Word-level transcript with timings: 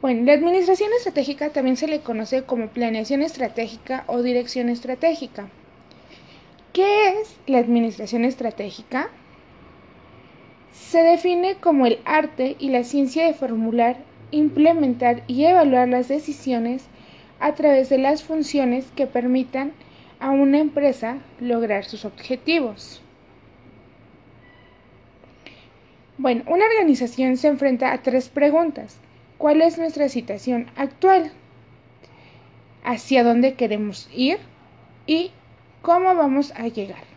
Bueno, 0.00 0.22
la 0.22 0.34
administración 0.34 0.90
estratégica 0.96 1.50
también 1.50 1.76
se 1.76 1.88
le 1.88 2.02
conoce 2.02 2.44
como 2.44 2.68
planeación 2.68 3.20
estratégica 3.20 4.04
o 4.06 4.22
dirección 4.22 4.68
estratégica. 4.68 5.48
¿Qué 6.72 7.20
es 7.20 7.36
la 7.48 7.58
administración 7.58 8.24
estratégica? 8.24 9.08
Se 10.72 11.02
define 11.02 11.56
como 11.56 11.84
el 11.84 11.98
arte 12.04 12.54
y 12.60 12.68
la 12.68 12.84
ciencia 12.84 13.26
de 13.26 13.34
formular, 13.34 13.96
implementar 14.30 15.24
y 15.26 15.44
evaluar 15.46 15.88
las 15.88 16.06
decisiones 16.06 16.84
a 17.40 17.56
través 17.56 17.88
de 17.88 17.98
las 17.98 18.22
funciones 18.22 18.86
que 18.94 19.08
permitan 19.08 19.72
a 20.20 20.30
una 20.30 20.60
empresa 20.60 21.18
lograr 21.40 21.84
sus 21.84 22.04
objetivos. 22.04 23.02
Bueno, 26.18 26.44
una 26.46 26.66
organización 26.66 27.36
se 27.36 27.48
enfrenta 27.48 27.92
a 27.92 28.00
tres 28.00 28.28
preguntas 28.28 29.00
cuál 29.38 29.62
es 29.62 29.78
nuestra 29.78 30.08
situación 30.08 30.66
actual, 30.76 31.32
hacia 32.84 33.24
dónde 33.24 33.54
queremos 33.54 34.08
ir 34.12 34.38
y 35.06 35.30
cómo 35.82 36.14
vamos 36.14 36.52
a 36.56 36.68
llegar. 36.68 37.08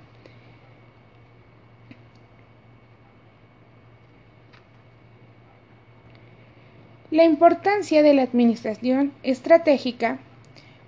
La 7.12 7.26
importancia 7.26 8.04
de 8.04 8.14
la 8.14 8.22
administración 8.22 9.12
estratégica 9.22 10.20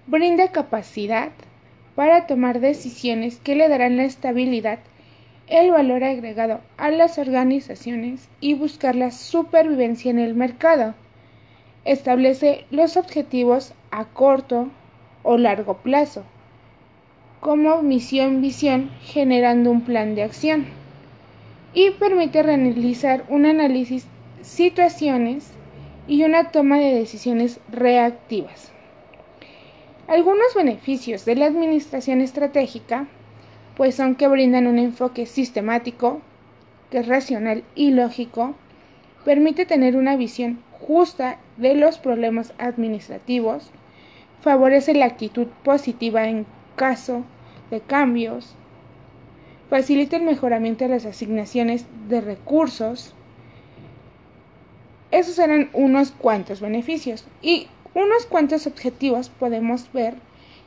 brinda 0.07 0.53
capacidad 0.53 1.31
para 1.95 2.27
tomar 2.27 2.61
decisiones 2.61 3.39
que 3.39 3.55
le 3.55 3.67
darán 3.67 3.97
la 3.97 4.05
estabilidad, 4.05 4.79
el 5.47 5.71
valor 5.71 6.03
agregado 6.05 6.61
a 6.77 6.91
las 6.91 7.17
organizaciones 7.17 8.29
y 8.39 8.53
buscar 8.53 8.95
la 8.95 9.11
supervivencia 9.11 10.11
en 10.11 10.19
el 10.19 10.33
mercado. 10.33 10.95
Establece 11.85 12.65
los 12.71 12.97
objetivos 12.97 13.73
a 13.91 14.05
corto 14.05 14.69
o 15.23 15.37
largo 15.37 15.77
plazo, 15.77 16.23
como 17.39 17.81
misión-visión 17.81 18.89
generando 19.01 19.69
un 19.69 19.81
plan 19.81 20.15
de 20.15 20.23
acción 20.23 20.65
y 21.73 21.91
permite 21.91 22.41
realizar 22.43 23.25
un 23.29 23.45
análisis 23.45 24.05
situaciones 24.41 25.51
y 26.07 26.23
una 26.23 26.51
toma 26.51 26.77
de 26.77 26.93
decisiones 26.93 27.59
reactivas. 27.69 28.71
Algunos 30.07 30.53
beneficios 30.55 31.25
de 31.25 31.35
la 31.35 31.45
administración 31.45 32.21
estratégica 32.21 33.07
pues 33.75 33.95
son 33.95 34.15
que 34.15 34.27
brindan 34.27 34.67
un 34.67 34.77
enfoque 34.77 35.25
sistemático, 35.25 36.21
que 36.91 36.99
es 36.99 37.07
racional 37.07 37.63
y 37.75 37.91
lógico, 37.91 38.55
permite 39.23 39.65
tener 39.65 39.95
una 39.95 40.15
visión 40.15 40.61
justa 40.79 41.39
de 41.57 41.75
los 41.75 41.97
problemas 41.97 42.53
administrativos, 42.57 43.71
favorece 44.41 44.93
la 44.93 45.05
actitud 45.05 45.47
positiva 45.63 46.27
en 46.27 46.45
caso 46.75 47.23
de 47.71 47.79
cambios, 47.79 48.55
facilita 49.69 50.17
el 50.17 50.23
mejoramiento 50.23 50.83
de 50.83 50.91
las 50.91 51.05
asignaciones 51.05 51.85
de 52.09 52.21
recursos. 52.21 53.15
Esos 55.11 55.39
eran 55.39 55.69
unos 55.73 56.11
cuantos 56.11 56.59
beneficios 56.59 57.25
y 57.41 57.67
unos 57.93 58.25
cuantos 58.25 58.67
objetivos 58.67 59.29
podemos 59.29 59.91
ver 59.93 60.15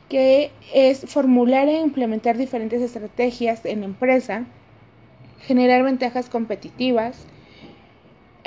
que 0.09 0.51
es 0.73 1.01
formular 1.01 1.67
e 1.67 1.79
implementar 1.79 2.37
diferentes 2.37 2.81
estrategias 2.81 3.65
en 3.65 3.81
la 3.81 3.85
empresa, 3.87 4.45
generar 5.41 5.83
ventajas 5.83 6.29
competitivas, 6.29 7.27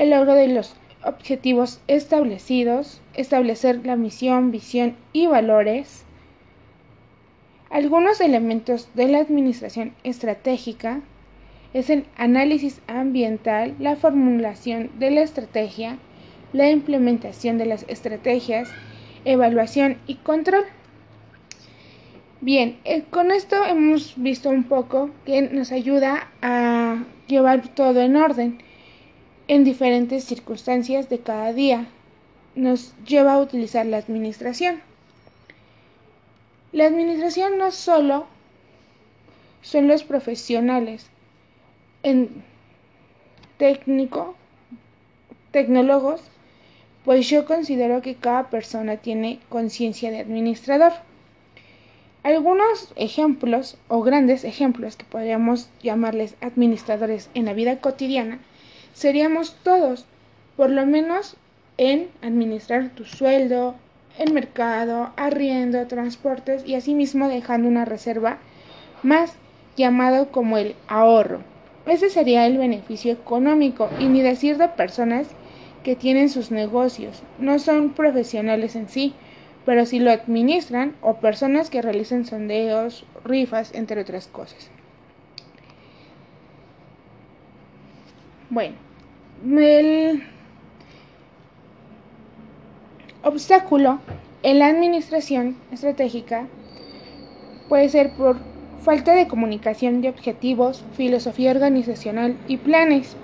el 0.01 0.09
logro 0.11 0.35
de 0.35 0.49
los 0.49 0.77
objetivos 1.05 1.83
establecidos, 1.87 3.03
establecer 3.13 3.85
la 3.85 3.97
misión, 3.97 4.51
visión 4.51 4.97
y 5.13 5.27
valores. 5.27 6.07
Algunos 7.69 8.23
elementos 8.23 8.89
de 8.95 9.09
la 9.09 9.19
administración 9.19 9.93
estratégica 10.03 11.03
es 11.75 11.91
el 11.91 12.07
análisis 12.17 12.81
ambiental, 12.87 13.77
la 13.79 13.95
formulación 13.95 14.91
de 14.99 15.11
la 15.11 15.21
estrategia, 15.21 15.99
la 16.55 16.71
implementación 16.71 17.59
de 17.59 17.67
las 17.67 17.85
estrategias, 17.87 18.71
evaluación 19.27 19.99
y 20.07 20.15
control. 20.15 20.65
Bien, 22.41 22.79
eh, 22.85 23.03
con 23.11 23.31
esto 23.31 23.67
hemos 23.67 24.15
visto 24.17 24.49
un 24.49 24.65
poco 24.65 25.11
que 25.27 25.43
nos 25.43 25.73
ayuda 25.73 26.29
a 26.41 27.05
llevar 27.27 27.69
todo 27.69 28.01
en 28.01 28.17
orden 28.17 28.70
en 29.51 29.65
diferentes 29.65 30.23
circunstancias 30.23 31.09
de 31.09 31.19
cada 31.19 31.53
día. 31.53 31.89
Nos 32.55 32.95
lleva 33.05 33.35
a 33.35 33.41
utilizar 33.41 33.85
la 33.85 33.97
administración. 33.97 34.81
La 36.71 36.87
administración 36.87 37.59
no 37.59 37.73
solo 37.73 38.27
son 39.61 39.89
los 39.89 40.05
profesionales 40.05 41.11
en 42.05 42.45
técnico, 43.59 44.37
tecnólogos, 45.51 46.21
pues 47.05 47.29
yo 47.29 47.45
considero 47.45 48.03
que 48.03 48.15
cada 48.15 48.51
persona 48.51 48.99
tiene 48.99 49.41
conciencia 49.49 50.13
de 50.13 50.21
administrador. 50.21 50.93
Algunos 52.23 52.93
ejemplos 52.95 53.79
o 53.89 54.03
grandes 54.03 54.45
ejemplos 54.45 54.95
que 54.95 55.07
podríamos 55.07 55.71
llamarles 55.83 56.37
administradores 56.41 57.31
en 57.35 57.47
la 57.47 57.53
vida 57.53 57.81
cotidiana 57.81 58.39
seríamos 58.93 59.55
todos, 59.63 60.05
por 60.57 60.71
lo 60.71 60.87
menos 60.87 61.37
en 61.79 62.09
administrar 62.23 62.91
tu 62.91 63.05
sueldo, 63.05 63.75
el 64.19 64.33
mercado, 64.33 65.11
arriendo, 65.17 65.87
transportes 65.87 66.67
y 66.67 66.75
asimismo 66.75 67.29
dejando 67.29 67.69
una 67.69 67.85
reserva 67.85 68.39
más 69.03 69.35
llamado 69.77 70.31
como 70.31 70.59
el 70.59 70.75
ahorro. 70.89 71.41
Ese 71.87 72.11
sería 72.11 72.47
el 72.47 72.59
beneficio 72.59 73.13
económico 73.13 73.89
y 73.99 74.09
ni 74.09 74.21
decir 74.21 74.59
de 74.59 74.69
personas 74.69 75.29
que 75.83 75.97
tienen 75.97 76.29
sus 76.29 76.51
negocios, 76.51 77.23
no 77.39 77.59
son 77.59 77.95
profesionales 77.95 78.77
en 78.77 78.89
sí, 78.89 79.15
pero 79.65 79.87
sí 79.87 79.99
lo 79.99 80.11
administran 80.11 80.95
o 81.01 81.15
personas 81.21 81.71
que 81.71 81.81
realizan 81.81 82.27
sondeos, 82.27 83.07
rifas, 83.25 83.75
entre 83.75 84.03
otras 84.03 84.27
cosas. 84.27 84.71
Bueno, 88.51 88.75
el 89.49 90.25
obstáculo 93.23 94.01
en 94.43 94.59
la 94.59 94.67
administración 94.67 95.57
estratégica 95.71 96.49
puede 97.69 97.89
ser 97.89 98.11
por 98.11 98.39
falta 98.83 99.15
de 99.15 99.29
comunicación 99.29 100.01
de 100.01 100.09
objetivos, 100.09 100.83
filosofía 100.97 101.53
organizacional 101.53 102.37
y 102.49 102.57
planes. 102.57 103.15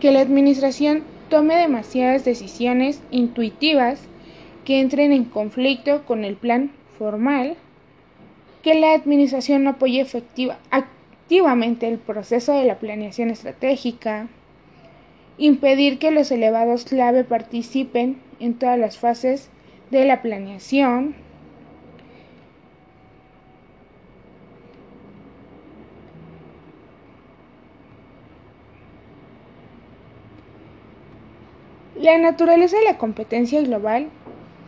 Que 0.00 0.12
la 0.12 0.20
administración 0.20 1.02
tome 1.28 1.54
demasiadas 1.56 2.24
decisiones 2.24 3.02
intuitivas 3.10 4.00
que 4.64 4.80
entren 4.80 5.12
en 5.12 5.24
conflicto 5.24 6.06
con 6.06 6.24
el 6.24 6.36
plan 6.36 6.70
formal. 6.98 7.58
Que 8.62 8.74
la 8.74 8.94
administración 8.94 9.64
no 9.64 9.70
apoye 9.70 10.00
efectiva, 10.00 10.56
el 11.30 11.98
proceso 11.98 12.52
de 12.52 12.64
la 12.64 12.78
planeación 12.78 13.30
estratégica, 13.30 14.28
impedir 15.36 15.98
que 15.98 16.10
los 16.10 16.30
elevados 16.30 16.84
clave 16.84 17.24
participen 17.24 18.18
en 18.40 18.54
todas 18.54 18.78
las 18.78 18.98
fases 18.98 19.50
de 19.90 20.04
la 20.04 20.22
planeación, 20.22 21.14
La 32.00 32.16
naturaleza 32.16 32.78
de 32.78 32.84
la 32.84 32.96
competencia 32.96 33.60
global 33.60 34.08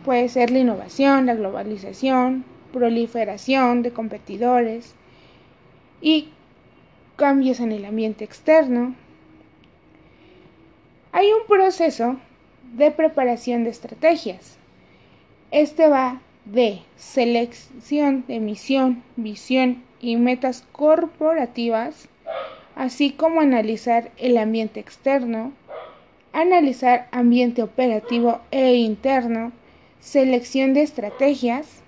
puede 0.03 0.27
ser 0.27 0.51
la 0.51 0.59
innovación, 0.59 1.25
la 1.25 1.33
globalización, 1.33 2.43
proliferación 2.73 3.83
de 3.83 3.91
competidores 3.91 4.95
y 6.01 6.27
cambios 7.21 7.59
en 7.59 7.71
el 7.71 7.85
ambiente 7.85 8.23
externo. 8.23 8.95
Hay 11.11 11.27
un 11.31 11.45
proceso 11.47 12.15
de 12.73 12.89
preparación 12.89 13.63
de 13.63 13.69
estrategias. 13.69 14.57
Este 15.51 15.87
va 15.87 16.19
de 16.45 16.81
selección 16.95 18.25
de 18.27 18.39
misión, 18.39 19.03
visión 19.17 19.83
y 19.99 20.15
metas 20.15 20.65
corporativas, 20.71 22.09
así 22.75 23.11
como 23.11 23.41
analizar 23.41 24.09
el 24.17 24.39
ambiente 24.39 24.79
externo, 24.79 25.51
analizar 26.33 27.07
ambiente 27.11 27.61
operativo 27.61 28.41
e 28.49 28.77
interno, 28.77 29.51
selección 29.99 30.73
de 30.73 30.81
estrategias 30.81 31.83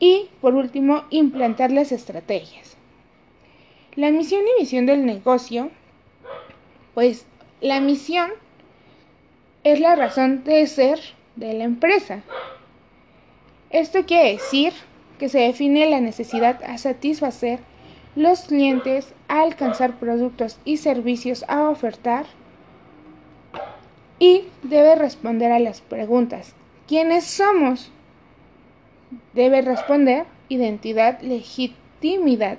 y, 0.00 0.30
por 0.40 0.56
último, 0.56 1.04
implantar 1.10 1.70
las 1.70 1.92
estrategias. 1.92 2.76
La 3.94 4.10
misión 4.10 4.40
y 4.40 4.60
visión 4.62 4.86
del 4.86 5.04
negocio, 5.04 5.70
pues 6.94 7.26
la 7.60 7.78
misión 7.80 8.30
es 9.64 9.80
la 9.80 9.94
razón 9.96 10.44
de 10.44 10.66
ser 10.66 10.98
de 11.36 11.52
la 11.52 11.64
empresa. 11.64 12.22
Esto 13.68 14.06
quiere 14.06 14.32
decir 14.32 14.72
que 15.18 15.28
se 15.28 15.40
define 15.40 15.90
la 15.90 16.00
necesidad 16.00 16.62
a 16.64 16.78
satisfacer 16.78 17.60
los 18.16 18.40
clientes 18.46 19.12
a 19.28 19.42
alcanzar 19.42 19.98
productos 19.98 20.58
y 20.64 20.78
servicios 20.78 21.44
a 21.48 21.68
ofertar 21.68 22.24
y 24.18 24.44
debe 24.62 24.94
responder 24.94 25.52
a 25.52 25.58
las 25.58 25.82
preguntas. 25.82 26.54
¿Quiénes 26.88 27.24
somos? 27.24 27.90
Debe 29.34 29.60
responder 29.60 30.24
identidad, 30.48 31.20
legitimidad. 31.20 32.58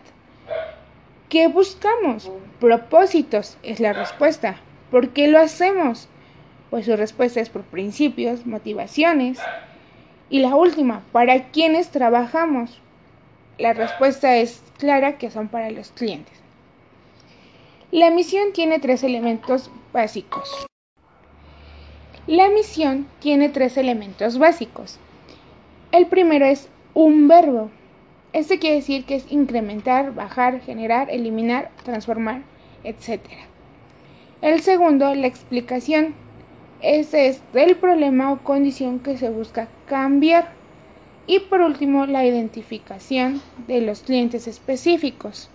¿Qué 1.29 1.47
buscamos? 1.47 2.31
Propósitos 2.59 3.57
es 3.63 3.79
la 3.79 3.93
respuesta. 3.93 4.57
¿Por 4.91 5.09
qué 5.09 5.27
lo 5.27 5.39
hacemos? 5.39 6.07
Pues 6.69 6.85
su 6.85 6.95
respuesta 6.95 7.39
es 7.39 7.49
por 7.49 7.63
principios, 7.63 8.45
motivaciones. 8.45 9.39
Y 10.29 10.39
la 10.39 10.55
última, 10.55 11.03
¿para 11.11 11.49
quiénes 11.51 11.89
trabajamos? 11.89 12.79
La 13.57 13.73
respuesta 13.73 14.37
es 14.37 14.63
clara 14.77 15.17
que 15.17 15.29
son 15.29 15.47
para 15.47 15.69
los 15.71 15.91
clientes. 15.91 16.33
La 17.91 18.09
misión 18.09 18.53
tiene 18.53 18.79
tres 18.79 19.03
elementos 19.03 19.69
básicos. 19.91 20.65
La 22.25 22.49
misión 22.49 23.07
tiene 23.19 23.49
tres 23.49 23.77
elementos 23.77 24.39
básicos. 24.39 24.97
El 25.91 26.07
primero 26.07 26.45
es 26.45 26.69
un 26.95 27.27
verbo. 27.27 27.69
Este 28.33 28.57
quiere 28.57 28.77
decir 28.77 29.05
que 29.05 29.15
es 29.15 29.31
incrementar, 29.31 30.15
bajar, 30.15 30.59
generar, 30.59 31.11
eliminar, 31.11 31.69
transformar, 31.83 32.41
etc. 32.83 33.21
El 34.41 34.61
segundo, 34.61 35.13
la 35.13 35.27
explicación. 35.27 36.15
Ese 36.81 37.27
es 37.27 37.41
el 37.53 37.77
problema 37.77 38.33
o 38.33 38.39
condición 38.39 38.99
que 38.99 39.17
se 39.17 39.29
busca 39.29 39.67
cambiar. 39.85 40.51
Y 41.27 41.39
por 41.39 41.61
último, 41.61 42.07
la 42.07 42.25
identificación 42.25 43.39
de 43.67 43.81
los 43.81 44.01
clientes 44.01 44.47
específicos. 44.47 45.49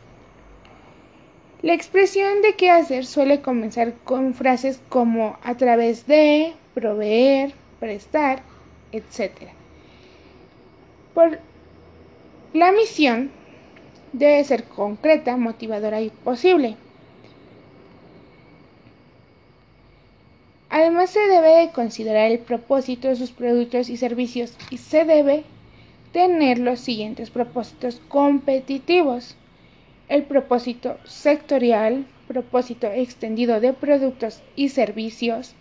La 1.60 1.74
expresión 1.74 2.40
de 2.42 2.54
qué 2.54 2.70
hacer 2.70 3.04
suele 3.04 3.40
comenzar 3.42 3.94
con 4.04 4.32
frases 4.34 4.80
como 4.88 5.36
a 5.42 5.56
través 5.56 6.06
de, 6.06 6.54
proveer, 6.72 7.52
prestar, 7.80 8.42
etc. 8.92 9.32
Por 11.12 11.40
la 12.58 12.72
misión 12.72 13.30
debe 14.12 14.42
ser 14.42 14.64
concreta, 14.64 15.36
motivadora 15.36 16.00
y 16.00 16.10
posible. 16.10 16.76
Además 20.68 21.10
se 21.10 21.20
debe 21.20 21.70
considerar 21.72 22.32
el 22.32 22.40
propósito 22.40 23.06
de 23.06 23.14
sus 23.14 23.30
productos 23.30 23.88
y 23.88 23.96
servicios 23.96 24.56
y 24.70 24.78
se 24.78 25.04
debe 25.04 25.44
tener 26.12 26.58
los 26.58 26.80
siguientes 26.80 27.30
propósitos 27.30 28.02
competitivos. 28.08 29.36
El 30.08 30.24
propósito 30.24 30.98
sectorial, 31.04 32.06
propósito 32.26 32.88
extendido 32.88 33.60
de 33.60 33.72
productos 33.72 34.42
y 34.56 34.70
servicios, 34.70 35.54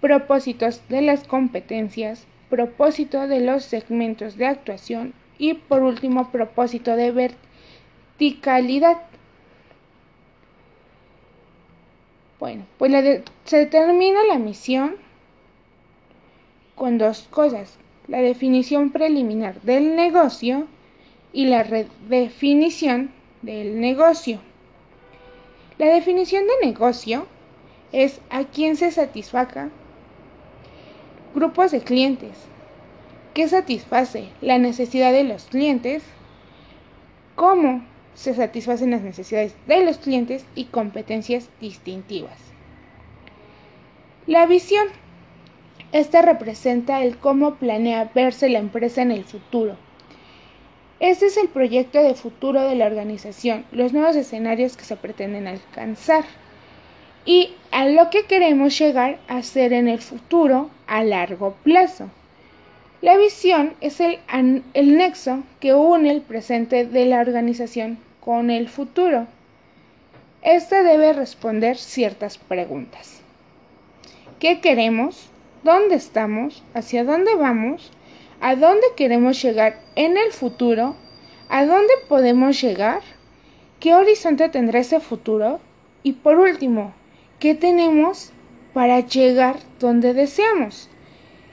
propósitos 0.00 0.80
de 0.88 1.02
las 1.02 1.24
competencias, 1.24 2.26
propósito 2.48 3.28
de 3.28 3.40
los 3.40 3.64
segmentos 3.64 4.36
de 4.38 4.46
actuación 4.46 5.12
y 5.38 5.54
por 5.54 5.82
último 5.82 6.30
propósito 6.30 6.96
de 6.96 7.12
verticalidad. 8.18 9.02
Bueno, 12.38 12.66
pues 12.78 12.92
se 13.44 13.56
determina 13.56 14.22
la 14.24 14.38
misión 14.38 14.96
con 16.74 16.98
dos 16.98 17.26
cosas, 17.30 17.78
la 18.06 18.18
definición 18.18 18.90
preliminar 18.90 19.60
del 19.62 19.96
negocio 19.96 20.66
y 21.32 21.46
la 21.46 21.62
redefinición 21.62 23.10
del 23.42 23.80
negocio. 23.80 24.40
La 25.78 25.86
definición 25.86 26.44
de 26.46 26.66
negocio 26.66 27.26
es 27.92 28.20
a 28.30 28.44
quién 28.44 28.76
se 28.76 28.90
satisfaga 28.90 29.70
grupos 31.34 31.70
de 31.70 31.80
clientes. 31.80 32.36
¿Qué 33.34 33.48
satisface 33.48 34.30
la 34.40 34.58
necesidad 34.58 35.12
de 35.12 35.24
los 35.24 35.44
clientes? 35.44 36.02
¿Cómo 37.34 37.84
se 38.14 38.34
satisfacen 38.34 38.90
las 38.90 39.02
necesidades 39.02 39.54
de 39.66 39.84
los 39.84 39.98
clientes 39.98 40.44
y 40.54 40.64
competencias 40.64 41.48
distintivas? 41.60 42.38
La 44.26 44.46
visión. 44.46 44.88
Esta 45.92 46.20
representa 46.20 47.02
el 47.02 47.16
cómo 47.16 47.54
planea 47.54 48.10
verse 48.14 48.48
la 48.48 48.58
empresa 48.58 49.02
en 49.02 49.12
el 49.12 49.24
futuro. 49.24 49.76
Este 51.00 51.26
es 51.26 51.36
el 51.36 51.48
proyecto 51.48 52.02
de 52.02 52.14
futuro 52.14 52.60
de 52.62 52.74
la 52.74 52.86
organización, 52.86 53.64
los 53.70 53.92
nuevos 53.92 54.16
escenarios 54.16 54.76
que 54.76 54.84
se 54.84 54.96
pretenden 54.96 55.46
alcanzar 55.46 56.24
y 57.24 57.54
a 57.70 57.86
lo 57.86 58.10
que 58.10 58.24
queremos 58.24 58.76
llegar 58.78 59.20
a 59.28 59.42
ser 59.42 59.72
en 59.72 59.86
el 59.86 60.00
futuro 60.00 60.70
a 60.86 61.04
largo 61.04 61.54
plazo. 61.62 62.10
La 63.00 63.16
visión 63.16 63.74
es 63.80 64.00
el, 64.00 64.18
el, 64.74 64.96
nexo 64.96 65.42
que 65.60 65.74
une 65.74 66.10
el 66.10 66.20
presente 66.22 66.84
de 66.84 67.06
la 67.06 67.20
organización 67.20 67.98
con 68.20 68.50
el 68.50 68.68
futuro. 68.68 69.26
Esta 70.42 70.82
debe 70.82 71.12
responder 71.12 71.76
ciertas 71.76 72.38
preguntas. 72.38 73.20
¿Qué 74.40 74.60
queremos? 74.60 75.30
¿Dónde 75.62 75.94
estamos? 75.94 76.62
¿Hacia 76.74 77.04
dónde 77.04 77.34
vamos? 77.34 77.92
¿A 78.40 78.56
dónde 78.56 78.86
queremos 78.96 79.40
llegar 79.42 79.80
en 79.94 80.16
el 80.16 80.32
futuro? 80.32 80.96
¿A 81.48 81.64
dónde 81.64 81.92
podemos 82.08 82.60
llegar? 82.60 83.00
¿Qué 83.80 83.94
horizonte 83.94 84.48
tendrá 84.48 84.80
ese 84.80 85.00
futuro? 85.00 85.60
Y 86.02 86.12
por 86.12 86.38
último, 86.38 86.92
¿Qué 87.38 87.54
tenemos 87.54 88.32
para 88.74 88.98
llegar 88.98 89.60
donde 89.78 90.12
deseamos? 90.12 90.88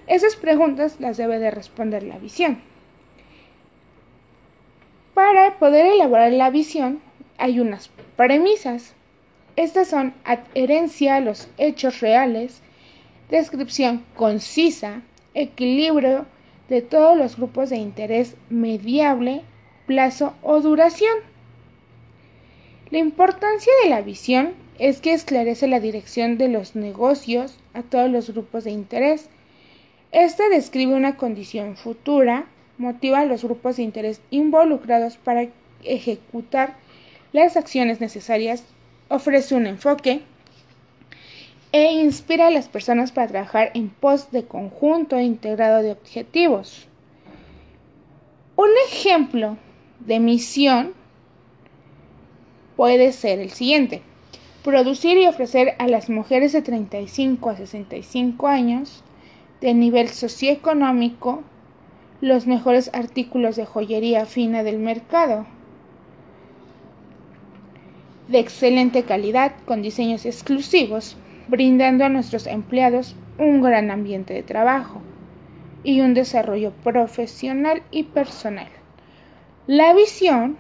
Esas 0.07 0.35
preguntas 0.35 0.99
las 0.99 1.17
debe 1.17 1.39
de 1.39 1.51
responder 1.51 2.03
la 2.03 2.17
visión. 2.17 2.59
Para 5.13 5.57
poder 5.59 5.85
elaborar 5.85 6.31
la 6.33 6.49
visión 6.49 6.99
hay 7.37 7.59
unas 7.59 7.89
premisas. 8.15 8.93
Estas 9.55 9.87
son 9.87 10.13
adherencia 10.25 11.15
a 11.15 11.21
los 11.21 11.47
hechos 11.57 12.01
reales, 12.01 12.61
descripción 13.29 14.03
concisa, 14.15 15.01
equilibrio 15.33 16.25
de 16.69 16.81
todos 16.81 17.17
los 17.17 17.37
grupos 17.37 17.69
de 17.69 17.77
interés 17.77 18.35
mediable, 18.49 19.43
plazo 19.85 20.33
o 20.41 20.59
duración. 20.61 21.15
La 22.89 22.99
importancia 22.99 23.71
de 23.83 23.89
la 23.89 24.01
visión 24.01 24.53
es 24.77 24.99
que 24.99 25.13
esclarece 25.13 25.67
la 25.67 25.79
dirección 25.79 26.37
de 26.37 26.49
los 26.49 26.75
negocios 26.75 27.57
a 27.73 27.81
todos 27.81 28.09
los 28.09 28.29
grupos 28.29 28.63
de 28.63 28.71
interés. 28.71 29.29
Esta 30.15 30.47
describe 30.47 30.93
una 30.93 31.17
condición 31.17 31.75
futura, 31.75 32.45
motiva 32.77 33.19
a 33.19 33.25
los 33.25 33.43
grupos 33.43 33.75
de 33.75 33.83
interés 33.83 34.21
involucrados 34.31 35.17
para 35.17 35.49
ejecutar 35.83 36.77
las 37.33 37.57
acciones 37.57 37.99
necesarias, 37.99 38.63
ofrece 39.09 39.55
un 39.55 39.67
enfoque 39.67 40.21
e 41.73 41.91
inspira 41.91 42.47
a 42.47 42.49
las 42.49 42.69
personas 42.69 43.11
para 43.11 43.27
trabajar 43.27 43.71
en 43.73 43.89
pos 43.89 44.31
de 44.31 44.45
conjunto 44.45 45.19
integrado 45.19 45.81
de 45.81 45.91
objetivos. 45.91 46.87
Un 48.55 48.69
ejemplo 48.87 49.57
de 49.99 50.21
misión 50.21 50.93
puede 52.77 53.11
ser 53.11 53.39
el 53.39 53.49
siguiente 53.49 54.01
producir 54.63 55.17
y 55.17 55.27
ofrecer 55.27 55.75
a 55.77 55.89
las 55.89 56.09
mujeres 56.09 56.53
de 56.53 56.61
35 56.61 57.49
a 57.49 57.57
65 57.57 58.47
años 58.47 59.03
de 59.61 59.73
nivel 59.73 60.09
socioeconómico 60.09 61.43
los 62.21 62.47
mejores 62.47 62.89
artículos 62.93 63.55
de 63.55 63.65
joyería 63.65 64.25
fina 64.25 64.63
del 64.63 64.79
mercado, 64.79 65.45
de 68.27 68.39
excelente 68.39 69.03
calidad 69.03 69.53
con 69.65 69.81
diseños 69.81 70.25
exclusivos, 70.25 71.17
brindando 71.47 72.05
a 72.05 72.09
nuestros 72.09 72.47
empleados 72.47 73.15
un 73.37 73.61
gran 73.61 73.91
ambiente 73.91 74.33
de 74.33 74.43
trabajo 74.43 75.01
y 75.83 76.01
un 76.01 76.13
desarrollo 76.13 76.71
profesional 76.83 77.83
y 77.91 78.03
personal. 78.03 78.69
La 79.67 79.93
visión 79.93 80.57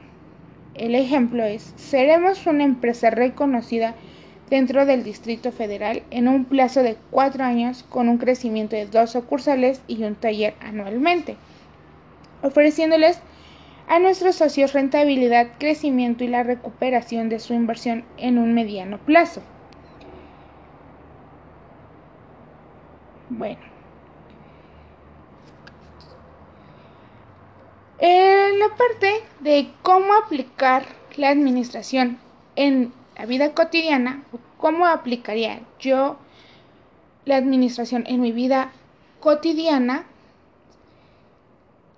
el 0.75 0.93
ejemplo 0.93 1.45
es, 1.45 1.73
seremos 1.77 2.45
una 2.47 2.65
empresa 2.65 3.09
reconocida 3.09 3.95
dentro 4.49 4.85
del 4.85 5.03
Distrito 5.03 5.51
Federal 5.51 6.03
en 6.11 6.27
un 6.27 6.45
plazo 6.45 6.83
de 6.83 6.97
cuatro 7.11 7.43
años 7.43 7.83
con 7.89 8.09
un 8.09 8.17
crecimiento 8.17 8.75
de 8.75 8.85
dos 8.85 9.11
sucursales 9.11 9.81
y 9.87 10.03
un 10.03 10.15
taller 10.15 10.55
anualmente, 10.61 11.37
ofreciéndoles 12.41 13.19
a 13.87 13.99
nuestros 13.99 14.35
socios 14.35 14.73
rentabilidad, 14.73 15.47
crecimiento 15.59 16.23
y 16.23 16.27
la 16.27 16.43
recuperación 16.43 17.29
de 17.29 17.39
su 17.39 17.53
inversión 17.53 18.03
en 18.17 18.37
un 18.37 18.53
mediano 18.53 18.97
plazo. 18.99 19.41
Bueno. 23.29 23.61
En 27.99 28.59
la 28.59 28.67
parte 28.69 29.23
de 29.39 29.69
cómo 29.81 30.13
aplicar 30.13 30.85
la 31.15 31.29
administración 31.29 32.19
en 32.55 32.91
la 33.17 33.25
vida 33.25 33.53
cotidiana, 33.53 34.23
cómo 34.57 34.85
aplicaría 34.85 35.61
yo 35.79 36.17
la 37.25 37.37
administración 37.37 38.03
en 38.07 38.21
mi 38.21 38.31
vida 38.31 38.71
cotidiana, 39.19 40.05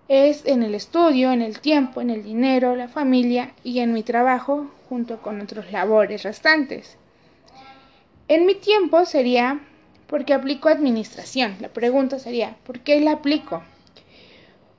es 0.07 0.45
en 0.45 0.63
el 0.63 0.73
estudio, 0.73 1.31
en 1.31 1.41
el 1.41 1.59
tiempo, 1.59 1.99
en 1.99 2.09
el 2.09 2.23
dinero, 2.23 2.75
la 2.75 2.87
familia 2.87 3.53
y 3.63 3.79
en 3.79 3.93
mi 3.93 4.03
trabajo 4.03 4.71
junto 4.87 5.21
con 5.21 5.41
otros 5.41 5.71
labores 5.71 6.23
restantes. 6.23 6.97
En 8.29 8.45
mi 8.45 8.55
tiempo 8.55 9.05
sería 9.05 9.59
porque 10.07 10.33
aplico 10.33 10.69
administración. 10.69 11.57
La 11.59 11.69
pregunta 11.69 12.19
sería, 12.19 12.55
¿por 12.65 12.79
qué 12.79 13.01
la 13.01 13.13
aplico? 13.13 13.63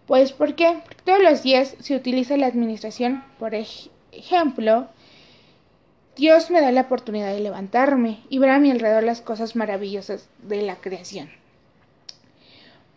Pues 0.07 0.33
porque 0.33 0.79
todos 1.05 1.23
los 1.23 1.43
días 1.43 1.77
se 1.81 1.95
utiliza 1.95 2.39
la 2.39 2.47
administración. 2.47 3.23
Por 3.39 3.55
ejemplo, 3.55 4.89
Dios 6.19 6.51
me 6.51 6.61
da 6.61 6.73
la 6.73 6.81
oportunidad 6.81 7.33
de 7.33 7.39
levantarme 7.39 8.19
y 8.29 8.41
ver 8.41 8.51
a 8.51 8.59
mi 8.59 8.73
alrededor 8.73 9.05
las 9.05 9.21
cosas 9.21 9.55
maravillosas 9.55 10.29
de 10.43 10.63
la 10.63 10.75
creación. 10.75 11.31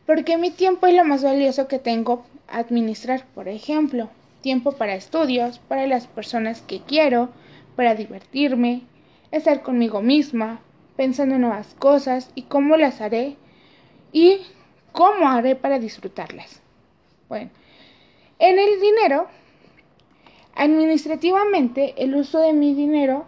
Porque 0.07 0.37
mi 0.37 0.49
tiempo 0.49 0.87
es 0.87 0.95
lo 0.95 1.05
más 1.05 1.23
valioso 1.23 1.67
que 1.67 1.77
tengo 1.77 2.25
a 2.47 2.57
administrar, 2.57 3.23
por 3.35 3.47
ejemplo, 3.47 4.09
tiempo 4.41 4.71
para 4.71 4.95
estudios, 4.95 5.59
para 5.59 5.85
las 5.85 6.07
personas 6.07 6.63
que 6.63 6.81
quiero, 6.81 7.29
para 7.75 7.93
divertirme, 7.93 8.81
estar 9.29 9.61
conmigo 9.61 10.01
misma, 10.01 10.59
pensando 10.97 11.35
en 11.35 11.41
nuevas 11.41 11.75
cosas 11.77 12.31
y 12.33 12.41
cómo 12.41 12.75
las 12.75 13.01
haré 13.01 13.37
y 14.11 14.39
cómo 14.93 15.29
haré 15.29 15.55
para 15.55 15.77
disfrutarlas. 15.77 16.59
Bueno, 17.29 17.51
en 18.39 18.57
el 18.57 18.81
dinero, 18.81 19.27
administrativamente 20.55 21.95
el 21.97 22.15
uso 22.15 22.39
de 22.39 22.53
mi 22.53 22.73
dinero 22.73 23.25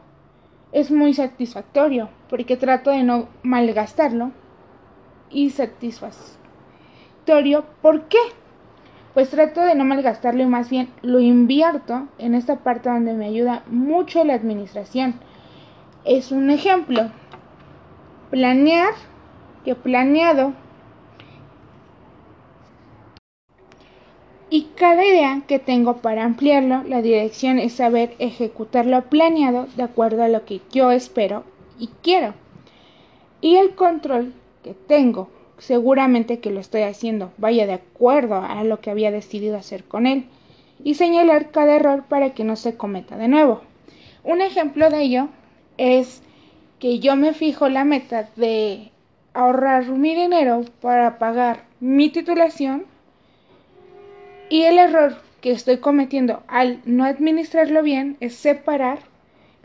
es 0.72 0.92
muy 0.92 1.14
satisfactorio 1.14 2.10
porque 2.30 2.58
trato 2.58 2.92
de 2.92 3.04
no 3.04 3.28
malgastarlo 3.44 4.32
y 5.30 5.50
satisfactorio 5.52 6.44
¿Por 7.82 8.08
qué? 8.10 8.18
Pues 9.14 9.30
trato 9.30 9.62
de 9.62 9.76
no 9.76 9.86
malgastarlo 9.86 10.44
y 10.44 10.46
más 10.46 10.70
bien 10.70 10.90
lo 11.02 11.20
invierto 11.20 12.08
en 12.18 12.36
esta 12.36 12.58
parte 12.58 12.90
donde 12.90 13.14
me 13.14 13.28
ayuda 13.28 13.64
mucho 13.68 14.26
la 14.26 14.34
administración. 14.34 15.16
Es 16.04 16.32
un 16.32 16.50
ejemplo. 16.50 17.12
Planear 18.30 18.94
que 19.64 19.76
planeado. 19.76 20.54
Y 24.54 24.68
cada 24.76 25.04
idea 25.04 25.42
que 25.48 25.58
tengo 25.58 25.98
para 25.98 26.24
ampliarlo, 26.24 26.84
la 26.84 27.02
dirección 27.02 27.58
es 27.58 27.74
saber 27.74 28.14
ejecutar 28.20 28.86
lo 28.86 29.02
planeado 29.02 29.66
de 29.76 29.82
acuerdo 29.82 30.22
a 30.22 30.28
lo 30.28 30.46
que 30.46 30.62
yo 30.72 30.92
espero 30.92 31.44
y 31.80 31.90
quiero. 32.04 32.36
Y 33.42 33.56
el 33.56 33.74
control 33.74 34.32
que 34.64 34.76
tengo 34.76 35.32
seguramente 35.58 36.38
que 36.38 36.52
lo 36.52 36.60
estoy 36.60 36.84
haciendo 36.84 37.32
vaya 37.40 37.66
de 37.66 37.74
acuerdo 37.74 38.44
a 38.44 38.64
lo 38.64 38.80
que 38.80 38.92
había 38.92 39.10
decidido 39.10 39.58
hacer 39.58 39.86
con 39.86 40.06
él, 40.06 40.28
y 40.84 40.94
señalar 40.94 41.50
cada 41.50 41.76
error 41.76 42.04
para 42.08 42.36
que 42.36 42.44
no 42.44 42.56
se 42.56 42.78
cometa 42.78 43.18
de 43.18 43.30
nuevo. 43.30 43.62
Un 44.24 44.40
ejemplo 44.42 44.92
de 44.92 45.02
ello 45.02 45.30
es 45.80 46.22
que 46.78 47.00
yo 47.00 47.16
me 47.16 47.34
fijo 47.34 47.70
la 47.70 47.86
meta 47.86 48.30
de 48.36 48.92
ahorrar 49.34 49.90
mi 49.90 50.14
dinero 50.14 50.64
para 50.80 51.18
pagar 51.18 51.64
mi 51.80 52.10
titulación 52.10 52.93
y 54.50 54.64
el 54.64 54.78
error 54.78 55.16
que 55.42 55.52
estoy 55.52 55.78
cometiendo 55.78 56.44
al 56.48 56.82
no 56.86 57.06
administrarlo 57.06 57.84
bien 57.84 58.18
es 58.20 58.36
separar 58.36 59.00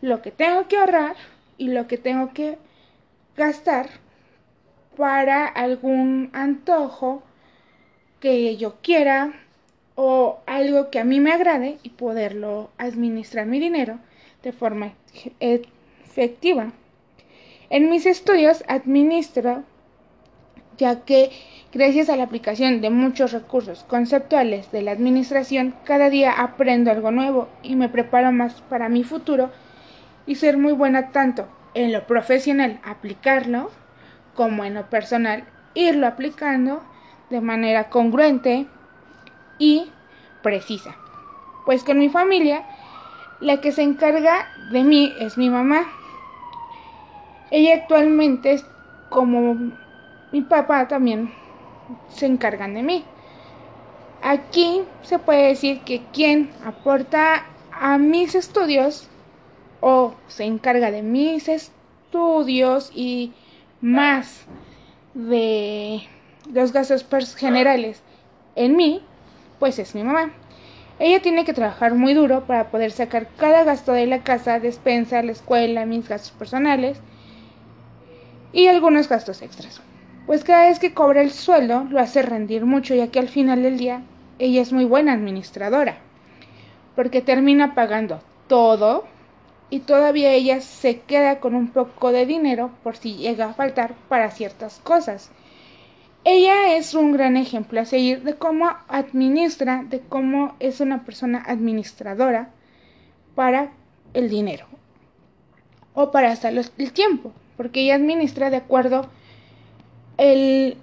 lo 0.00 0.22
que 0.22 0.30
tengo 0.30 0.68
que 0.68 0.76
ahorrar 0.76 1.16
y 1.56 1.68
lo 1.68 1.86
que 1.86 1.98
tengo 1.98 2.32
que 2.32 2.58
gastar 3.36 3.88
para 4.96 5.46
algún 5.46 6.30
antojo 6.32 7.22
que 8.20 8.56
yo 8.56 8.76
quiera 8.82 9.32
o 9.94 10.40
algo 10.46 10.90
que 10.90 10.98
a 10.98 11.04
mí 11.04 11.20
me 11.20 11.32
agrade 11.32 11.78
y 11.82 11.90
poderlo 11.90 12.70
administrar 12.78 13.46
mi 13.46 13.60
dinero 13.60 13.98
de 14.42 14.52
forma 14.52 14.94
efectiva. 15.40 16.72
En 17.70 17.90
mis 17.90 18.06
estudios 18.06 18.64
administro, 18.68 19.64
ya 20.78 21.00
que 21.00 21.30
gracias 21.72 22.08
a 22.08 22.16
la 22.16 22.24
aplicación 22.24 22.80
de 22.80 22.90
muchos 22.90 23.32
recursos 23.32 23.84
conceptuales 23.84 24.72
de 24.72 24.82
la 24.82 24.92
administración, 24.92 25.74
cada 25.84 26.08
día 26.08 26.32
aprendo 26.32 26.90
algo 26.90 27.10
nuevo 27.10 27.48
y 27.62 27.76
me 27.76 27.88
preparo 27.88 28.32
más 28.32 28.62
para 28.62 28.88
mi 28.88 29.04
futuro 29.04 29.50
y 30.26 30.36
ser 30.36 30.56
muy 30.56 30.72
buena 30.72 31.10
tanto 31.10 31.46
en 31.74 31.92
lo 31.92 32.06
profesional, 32.06 32.80
aplicarlo, 32.84 33.70
como 34.34 34.64
en 34.64 34.74
lo 34.74 34.88
personal, 34.88 35.44
irlo 35.74 36.06
aplicando 36.06 36.82
de 37.28 37.40
manera 37.40 37.90
congruente 37.90 38.66
y 39.58 39.90
precisa. 40.42 40.96
Pues 41.66 41.84
con 41.84 41.98
mi 41.98 42.08
familia, 42.08 42.64
la 43.40 43.60
que 43.60 43.72
se 43.72 43.82
encarga 43.82 44.46
de 44.70 44.84
mí 44.84 45.12
es 45.20 45.36
mi 45.36 45.50
mamá. 45.50 45.86
Ella 47.50 47.74
actualmente 47.74 48.52
es 48.52 48.64
como 49.08 49.72
mi 50.32 50.42
papá 50.42 50.88
también 50.88 51.32
se 52.08 52.26
encargan 52.26 52.74
de 52.74 52.82
mí. 52.82 53.04
Aquí 54.22 54.82
se 55.02 55.18
puede 55.18 55.48
decir 55.48 55.80
que 55.80 56.02
quien 56.12 56.50
aporta 56.64 57.46
a 57.72 57.98
mis 57.98 58.34
estudios 58.34 59.08
o 59.80 60.14
se 60.26 60.44
encarga 60.44 60.90
de 60.90 61.02
mis 61.02 61.48
estudios 61.48 62.90
y 62.94 63.32
más 63.80 64.44
de 65.14 66.02
los 66.52 66.72
gastos 66.72 67.06
generales 67.36 68.02
en 68.56 68.76
mí, 68.76 69.02
pues 69.58 69.78
es 69.78 69.94
mi 69.94 70.02
mamá. 70.02 70.32
Ella 70.98 71.22
tiene 71.22 71.44
que 71.44 71.52
trabajar 71.52 71.94
muy 71.94 72.12
duro 72.12 72.44
para 72.44 72.70
poder 72.70 72.90
sacar 72.90 73.28
cada 73.36 73.62
gasto 73.62 73.92
de 73.92 74.06
la 74.06 74.24
casa, 74.24 74.58
despensa, 74.58 75.22
la 75.22 75.30
escuela, 75.30 75.86
mis 75.86 76.08
gastos 76.08 76.32
personales 76.32 76.98
y 78.52 78.66
algunos 78.66 79.08
gastos 79.08 79.42
extras. 79.42 79.80
Pues 80.28 80.44
cada 80.44 80.68
vez 80.68 80.78
que 80.78 80.92
cobra 80.92 81.22
el 81.22 81.30
sueldo 81.30 81.84
lo 81.88 82.00
hace 82.00 82.20
rendir 82.20 82.66
mucho, 82.66 82.94
ya 82.94 83.08
que 83.08 83.18
al 83.18 83.30
final 83.30 83.62
del 83.62 83.78
día 83.78 84.02
ella 84.38 84.60
es 84.60 84.74
muy 84.74 84.84
buena 84.84 85.14
administradora, 85.14 86.00
porque 86.94 87.22
termina 87.22 87.74
pagando 87.74 88.20
todo 88.46 89.06
y 89.70 89.80
todavía 89.80 90.32
ella 90.32 90.60
se 90.60 91.00
queda 91.00 91.40
con 91.40 91.54
un 91.54 91.68
poco 91.68 92.12
de 92.12 92.26
dinero 92.26 92.72
por 92.82 92.98
si 92.98 93.14
llega 93.14 93.46
a 93.46 93.54
faltar 93.54 93.94
para 94.10 94.30
ciertas 94.30 94.80
cosas. 94.80 95.30
Ella 96.24 96.76
es 96.76 96.92
un 96.92 97.12
gran 97.12 97.38
ejemplo 97.38 97.80
a 97.80 97.86
seguir 97.86 98.22
de 98.22 98.34
cómo 98.34 98.68
administra, 98.86 99.82
de 99.88 100.00
cómo 100.00 100.56
es 100.60 100.82
una 100.82 101.06
persona 101.06 101.42
administradora 101.46 102.50
para 103.34 103.72
el 104.12 104.28
dinero 104.28 104.66
o 105.94 106.10
para 106.10 106.30
hasta 106.32 106.50
el 106.50 106.92
tiempo, 106.92 107.32
porque 107.56 107.80
ella 107.80 107.94
administra 107.94 108.50
de 108.50 108.58
acuerdo 108.58 109.08
el 110.18 110.76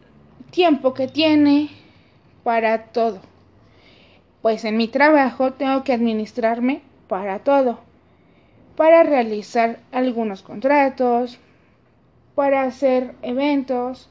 tiempo 0.49 0.93
que 0.93 1.07
tiene 1.07 1.69
para 2.43 2.85
todo. 2.85 3.19
Pues 4.41 4.65
en 4.65 4.77
mi 4.77 4.87
trabajo 4.87 5.53
tengo 5.53 5.83
que 5.83 5.93
administrarme 5.93 6.81
para 7.07 7.39
todo 7.39 7.79
para 8.75 9.03
realizar 9.03 9.79
algunos 9.91 10.41
contratos, 10.41 11.39
para 12.35 12.63
hacer 12.63 13.15
eventos, 13.21 14.09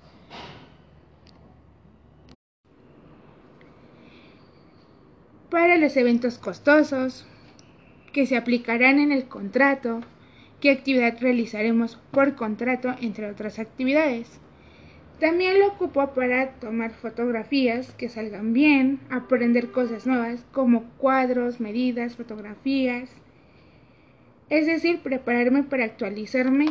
para 5.51 5.77
los 5.77 5.97
eventos 5.97 6.39
costosos 6.39 7.27
que 8.13 8.27
se 8.27 8.37
aplicarán 8.37 8.99
en 8.99 9.13
el 9.13 9.27
contrato, 9.27 10.01
qué 10.61 10.71
actividad 10.71 11.19
realizaremos 11.21 11.99
por 12.11 12.35
contrato, 12.35 12.95
entre 13.01 13.31
otras 13.31 13.59
actividades. 13.59 14.41
También 15.21 15.61
lo 15.61 15.69
ocupo 15.69 16.13
para 16.13 16.51
tomar 16.55 16.93
fotografías 16.93 17.93
que 17.95 18.09
salgan 18.09 18.53
bien, 18.53 19.01
aprender 19.11 19.71
cosas 19.71 20.07
nuevas 20.07 20.45
como 20.53 20.85
cuadros, 20.99 21.61
medidas, 21.61 22.17
fotografías, 22.17 23.11
es 24.51 24.67
decir, 24.67 25.01
prepararme 25.01 25.63
para 25.63 25.85
actualizarme. 25.85 26.67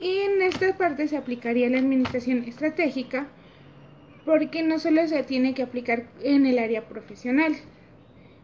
Y 0.00 0.18
en 0.18 0.42
esta 0.42 0.76
parte 0.76 1.08
se 1.08 1.16
aplicaría 1.16 1.68
la 1.70 1.78
administración 1.78 2.44
estratégica 2.44 3.26
porque 4.24 4.62
no 4.62 4.78
solo 4.78 5.08
se 5.08 5.22
tiene 5.22 5.54
que 5.54 5.62
aplicar 5.62 6.06
en 6.22 6.44
el 6.44 6.58
área 6.58 6.86
profesional, 6.86 7.56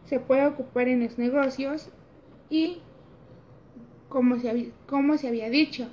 se 0.05 0.19
puede 0.19 0.45
ocupar 0.47 0.87
en 0.87 1.03
los 1.03 1.17
negocios 1.17 1.89
y, 2.49 2.79
como 4.09 4.39
se, 4.39 4.71
como 4.87 5.17
se 5.17 5.27
había 5.27 5.49
dicho, 5.49 5.87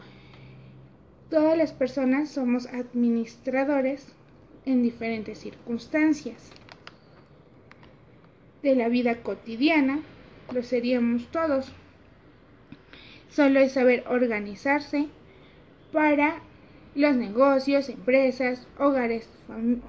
Todas 1.33 1.57
las 1.57 1.73
personas 1.73 2.29
somos 2.29 2.67
administradores 2.67 4.07
en 4.67 4.83
diferentes 4.83 5.39
circunstancias 5.39 6.51
de 8.63 8.75
la 8.75 8.91
vida 8.91 9.23
cotidiana, 9.23 10.03
lo 10.53 10.63
seríamos 10.63 11.29
todos. 11.29 11.73
Solo 13.31 13.61
es 13.61 13.73
saber 13.73 14.05
organizarse 14.09 15.07
para 15.91 16.43
los 16.95 17.17
negocios, 17.17 17.89
empresas, 17.89 18.69
hogares, 18.79 19.27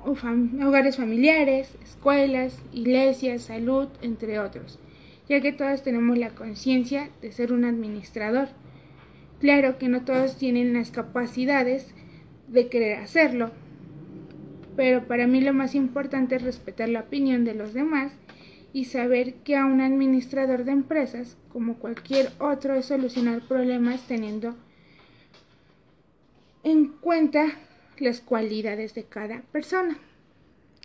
hogares 0.05 0.95
familiares, 0.95 1.75
escuelas, 1.83 2.57
iglesias, 2.71 3.41
salud, 3.41 3.89
entre 4.01 4.39
otros, 4.39 4.79
ya 5.27 5.41
que 5.41 5.51
todos 5.51 5.83
tenemos 5.83 6.17
la 6.17 6.29
conciencia 6.29 7.09
de 7.21 7.33
ser 7.33 7.51
un 7.51 7.65
administrador. 7.65 8.47
Claro 9.43 9.77
que 9.77 9.89
no 9.89 10.05
todos 10.05 10.37
tienen 10.37 10.71
las 10.71 10.89
capacidades 10.89 11.93
de 12.47 12.69
querer 12.69 12.99
hacerlo, 12.99 13.51
pero 14.77 15.05
para 15.05 15.27
mí 15.27 15.41
lo 15.41 15.51
más 15.51 15.75
importante 15.75 16.37
es 16.37 16.43
respetar 16.43 16.87
la 16.87 17.01
opinión 17.01 17.43
de 17.43 17.53
los 17.53 17.73
demás 17.73 18.13
y 18.71 18.85
saber 18.85 19.33
que 19.43 19.57
a 19.57 19.65
un 19.65 19.81
administrador 19.81 20.63
de 20.63 20.71
empresas, 20.71 21.35
como 21.49 21.75
cualquier 21.75 22.31
otro, 22.39 22.75
es 22.75 22.85
solucionar 22.85 23.45
problemas 23.45 24.07
teniendo 24.07 24.55
en 26.63 26.87
cuenta 26.87 27.47
las 27.99 28.21
cualidades 28.21 28.95
de 28.95 29.03
cada 29.03 29.41
persona. 29.51 29.97